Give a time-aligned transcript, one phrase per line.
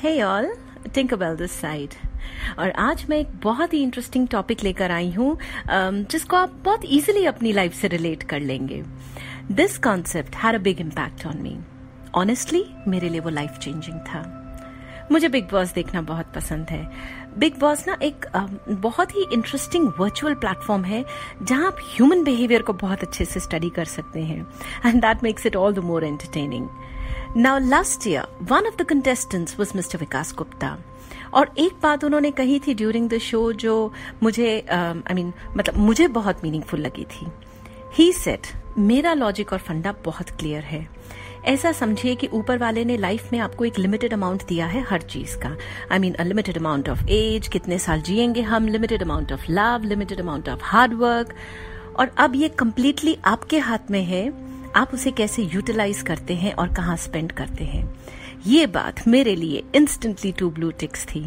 [0.00, 0.46] Hey all,
[0.96, 1.94] Tinkerbell this side.
[2.58, 6.84] और आज मैं एक बहुत ही इंटरेस्टिंग टॉपिक लेकर आई हूँ um, जिसको आप बहुत
[6.84, 8.82] इजीली अपनी लाइफ से रिलेट कर लेंगे।
[9.52, 11.56] This concept had a big impact on me
[12.14, 14.22] honestly मेरे लिए वो लाइफ चेंजिंग था।
[15.12, 16.84] मुझे बिग बॉस देखना बहुत पसंद है।
[17.38, 21.04] बिग बॉस ना एक um, बहुत ही इंटरेस्टिंग वर्चुअल प्लेटफॉर्म है
[21.42, 24.40] जहाँ आप ह्यूमन बिहेवियर को बहुत अच्छे से स्टडी कर सकते हैं।
[24.86, 26.68] And that makes it all the more entertaining
[27.36, 30.76] now last year one of the contestants was Mr Vikas Gupta
[31.34, 33.92] और एक बात उन्होंने कही थी ड्यूरिंग द शो जो
[34.22, 37.26] मुझे आई uh, मीन मतलब मुझे बहुत मीनिंगफुल लगी थी।
[37.94, 38.46] ही सेट
[38.78, 40.86] मेरा लॉजिक और फंडा बहुत क्लियर है।
[41.44, 45.02] ऐसा समझिए कि ऊपर वाले ने लाइफ में आपको एक लिमिटेड अमाउंट दिया है हर
[45.02, 45.56] चीज़ का।
[45.92, 50.20] I mean limited amount of age कितने साल जिएँगे हम limited amount of love limited
[50.20, 51.34] amount of hard work
[51.96, 54.47] और अब ये कंप्लीटली आपके हाथ में है।
[54.78, 57.82] आप उसे कैसे यूटिलाइज करते हैं और कहाँ स्पेंड करते हैं।
[58.46, 61.20] ये बात मेरे लिए इंस्टेंटली टू ब्लू टिक्स थी।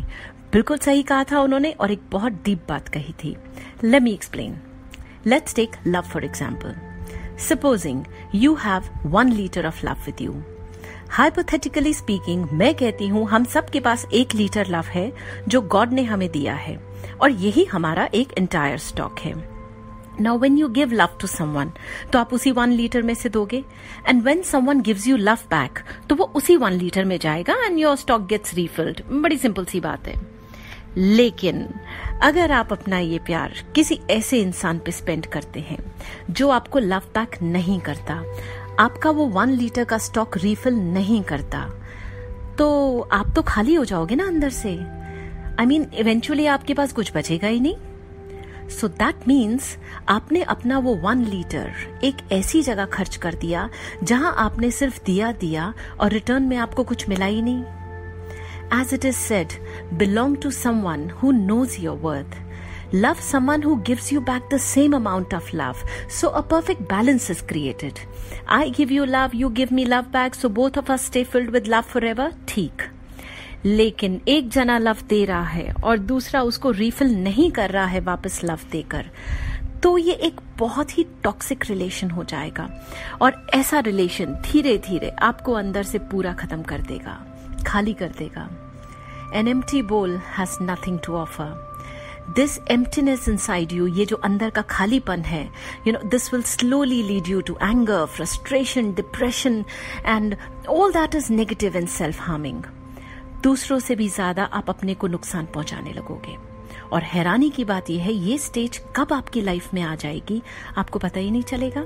[0.54, 3.36] बिल्कुल सही कहा था उन्होंने और एक बहुत डीप बात कही थी।
[3.84, 4.56] Let me explain
[5.28, 6.76] let's take love for example
[7.48, 8.04] supposing
[8.36, 10.42] you have one litre of love with you
[11.12, 15.12] hypothetically speaking मैं कहती हूँ, हम सबके पास एक लीटर लव है
[15.48, 16.80] जो गॉड ने हमें दिया है
[17.22, 19.34] और यही हमारा एक इंटायर स्टॉक है।
[20.22, 21.72] Now when you give love to someone
[22.14, 23.64] तो आप उसी वन लीटर में से दोगे।
[24.08, 27.80] And when someone gives you love back तो वो उसी वन लीटर में जाएगा and
[27.80, 30.20] your stock gets refilled बड़ी सिंपल सी बात है।
[30.98, 31.68] लेकिन,
[32.24, 35.78] अगर आप अपना ये प्यार किसी ऐसे इंसान पे स्पेंड करते हैं,
[36.30, 38.24] जो आपको लव बैक नहीं करता,
[38.80, 41.70] आपका वो वन लीटर का स्टॉक रिफिल नहीं करता
[42.58, 42.68] तो
[43.12, 44.74] आप तो खाली हो जाओगे ना अंदर से।
[45.60, 47.76] आई मीन इवेंचुअली आपके पास कुछ बचेगा ही नहीं।
[48.72, 49.76] सो दैट मीन्स
[50.10, 53.70] आपने अपना वो वन लीटर एक ऐसी जगह खर्च कर दिया
[54.04, 57.64] जहाँ आपने सिर्फ़ दिया दिया और रिटर्न में आपको कुछ मिला ही नहीं।
[58.80, 59.54] As it is said
[59.94, 62.38] belong to someone who knows your worth
[62.96, 65.88] love someone who gives you back the same amount of love
[66.20, 68.00] so a perfect balance is created
[68.50, 71.50] I give you love you give me love back so both of us stay filled
[71.50, 72.90] with love forever ठीक
[73.66, 78.00] लेकिन एक जना love they रहा है और दूसरा उसको refill नहीं कर रहा है
[78.00, 79.10] वापस लव देकर।
[79.84, 82.70] तो ये एक बहुत ही टॉक्सिक रिलेशन हो जाएगा
[83.22, 87.18] और ऐसा रिलेशन धीरे धीरे आपको अंदर से पूरा खत्म कर देगा,
[87.68, 88.50] खाली कर देगा।
[89.36, 94.62] An empty bowl has nothing to offer this emptiness inside you ये जो अंदर का
[94.70, 95.44] खालीपन है
[95.88, 99.64] you know this will slowly lead you to anger frustration depression
[100.06, 100.36] and
[100.70, 102.64] all that is negative and self harming
[103.44, 106.36] दूसरों से भी ज़्यादा आप अपने को नुकसान पहुँचाने लगोगे।
[106.92, 110.42] और हैरानी की बात यह है, ये स्टेज कब आपकी लाइफ में आ जाएगी,
[110.78, 111.86] आपको पता ही नहीं चलेगा।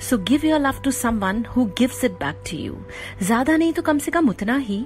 [0.00, 2.76] So give your love to someone who gives it back to you
[3.22, 4.84] ज़्यादा नहीं तो कम से कम उतना ही।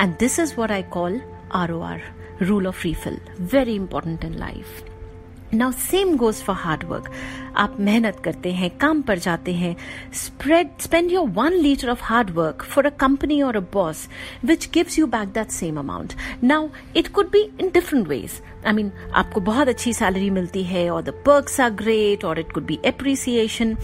[0.00, 1.20] And this is what I call
[1.54, 2.02] R O R
[2.42, 3.18] rule of refill
[3.52, 4.84] very important in life
[5.54, 7.10] now same goes for hard work
[7.56, 9.76] आप मेहनत करते हैं, काम पर जाते हैं।
[10.14, 14.06] Spread spend your one litre of hard work for a company और a boss
[14.44, 18.72] which gives you back that same amount now it could be in different ways I
[18.72, 22.66] mean आपको बहुत अच्छी सैलरी मिलती है और द पर्क्स आर ग्रेट और it could
[22.66, 23.76] be appreciation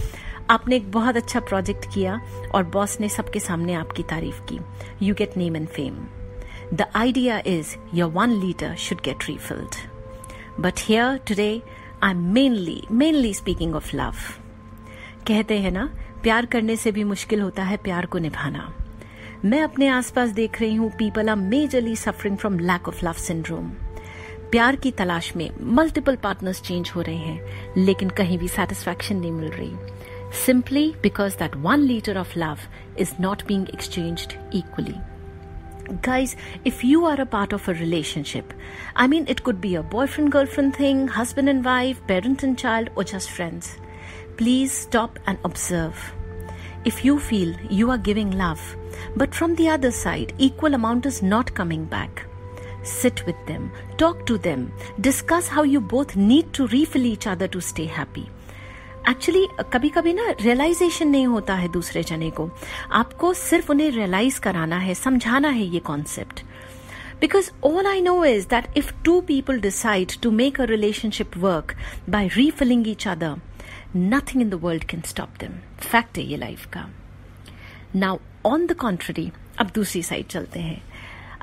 [0.51, 2.21] आपने एक बहुत अच्छा प्रोजेक्ट किया,
[2.55, 4.59] और बॉस ने सबके सामने आपकी तारीफ़ की.
[5.03, 5.99] You get name and fame
[6.75, 9.96] the idea is your one litre should get
[10.61, 10.89] refilled.
[10.89, 11.63] Here here I
[12.03, 14.41] I'm mainly mainly speaking of love.
[15.27, 15.91] कहते हैं ना,
[16.23, 18.73] प्यार करने से भी मुश्किल होता है प्यार को निभाना
[19.45, 23.69] मैं अपने आसपास देख रही हूँ people are majorly suffering from lack of love syndrome
[24.51, 29.33] प्यार की तलाश में मल्टीपल पार्टनर्स चेंज हो रहे हैं, लेकिन कहीं भी सेटिस्फैक्शन नहीं
[29.33, 29.73] मिल रही
[30.47, 32.59] simply because that one litre of love
[32.99, 35.16] is not being exchanged equally
[36.03, 38.53] guys if you are a part of a relationship
[38.97, 42.91] i mean it could be a boyfriend girlfriend thing husband and wife parent and child
[42.97, 43.77] or just friends
[44.37, 46.13] please stop and observe.
[46.85, 48.77] If you feel you are giving love
[49.17, 52.27] but from the other side equal amount is not coming back
[52.85, 57.49] sit with them talk to them discuss how you both need to refill each other
[57.49, 58.31] to stay happy
[59.09, 62.49] actually कभी कभी ना realisation नहीं होता है दूसरे जने को।
[62.93, 66.43] आपको सिर्फ़ उन्हें रियलाइज़ कराना है, समझाना है ये concept
[67.21, 71.75] because all I know is that if two people decide to make a relationship work
[72.11, 73.37] by refilling each other
[73.97, 76.89] nothing in the world can stop them fact है ये लाइफ का।
[77.97, 80.83] नाउ ऑन द कॉन्ट्री अब दूसरी side चलते हैं।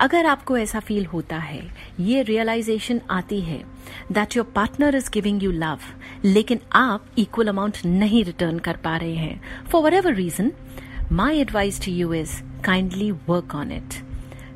[0.03, 1.61] अगर आपको ऐसा फील होता है,
[1.99, 3.57] ये रियलाइजेशन आती है
[4.11, 5.79] that your partner is giving you love
[6.25, 10.51] लेकिन आप इक्वल अमाउंट नहीं रिटर्न कर पा रहे हैं। For whatever reason
[11.11, 12.35] my advice to you is
[12.65, 13.93] kindly work on it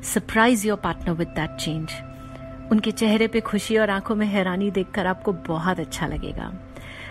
[0.04, 5.06] surprise your partner with that change उनके चेहरे पे खुशी और आँखों में हैरानी देखकर
[5.06, 6.52] आपको बहुत अच्छा लगेगा।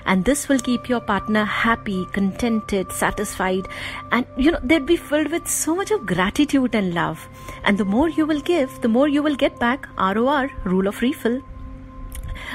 [0.06, 3.68] and this will keep your partner happy contented satisfied
[4.10, 7.28] and you know they'd be filled with so much of gratitude and love
[7.64, 9.88] and the more you will give the more you will get back
[10.18, 11.40] ror rule of refill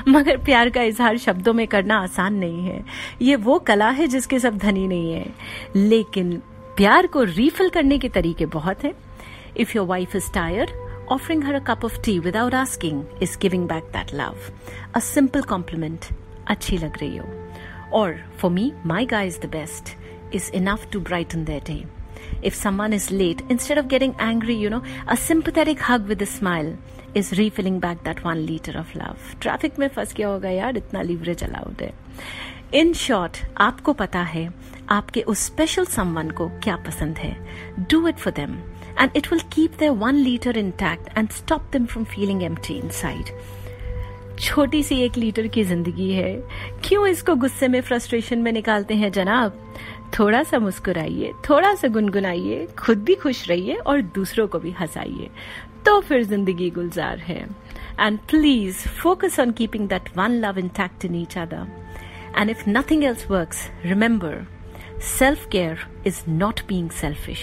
[0.07, 2.83] मगर प्यार का इजहार शब्दों में करना आसान नहीं है
[3.21, 5.25] ये वो कला है जिसके सब धनी नहीं है
[5.75, 6.35] लेकिन
[6.77, 8.93] प्यार को रीफिल करने के तरीके बहुत हैं
[9.57, 10.71] if your wife is tired
[11.09, 14.51] offering her a cup of tea without asking is giving back that love.
[14.93, 16.11] A simple compliment,
[16.47, 17.40] अच्छी लग रही हो.
[17.91, 19.95] Or, for me, my guy is the best,
[20.31, 21.85] is enough to brighten their day.
[22.41, 26.25] If someone is late, instead of getting angry, you know, a sympathetic hug with a
[26.25, 26.75] smile
[27.13, 29.35] is refilling back that one liter of love.
[29.39, 31.93] Traffic में फंस गया होगा यार इतना leverage allowed है
[32.79, 34.49] in short आपको पता है
[34.91, 37.35] आपके उस स्पेशल समवन को क्या पसंद है
[37.91, 38.57] do it for them
[38.97, 43.31] and it will keep their one liter intact and stop them from feeling empty inside.
[44.38, 46.34] छोटी सी एक लीटर की ज़िंदगी है।
[46.84, 49.58] क्यों इसको गुस्से में फ्रस्ट्रेशन में निकालते हैं जनाब?
[50.18, 55.30] थोड़ा सा मुस्कुराइए, थोड़ा सा गुनगुनाइए, खुद भी खुश रहिए और दूसरों को भी हंसाइए।
[55.86, 57.46] तो फिर ज़िंदगी गुलजार है।
[58.00, 61.66] And please focus on keeping that one love intact in each other
[62.38, 64.46] and if nothing else works remember
[65.18, 67.40] self care is not being selfish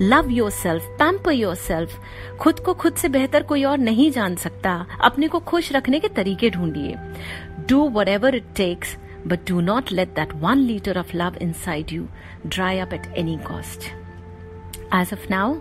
[0.00, 2.00] love yourself pamper yourself
[2.40, 4.74] खुद को खुद से बेहतर कोई और नहीं जान सकता।
[5.04, 6.94] अपने को खुश रखने के तरीके ढूंढिए।
[7.68, 8.96] Do whatever it takes
[9.26, 12.06] but do not let that one litre of love inside you
[12.46, 13.84] dry up at any cost
[14.94, 15.54] as of now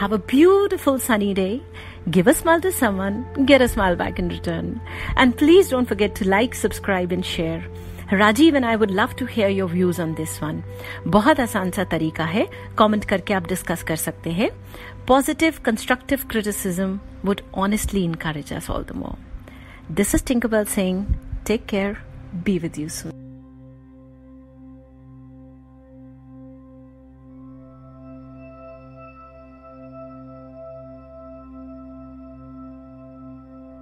[0.00, 1.60] have a beautiful sunny day
[2.08, 4.74] give a smile to someone get a smile back in return
[5.18, 7.70] and please don't forget to like subscribe and share
[8.12, 10.62] Rajeev and I would love to hear your views on this one
[11.06, 12.46] बहुत आसान सा तरीका है।
[12.78, 14.50] Comment करके आप discuss कर सकते हैं।
[15.08, 21.06] Positive constructive criticism would honestly encourage us all the more this is टिंकबल Singh
[21.46, 21.96] take care
[22.44, 23.21] be with you soon